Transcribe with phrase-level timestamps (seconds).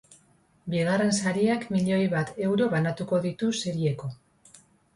[0.73, 4.13] Bigarren sariak milioi bat euro banatuko ditu serieko.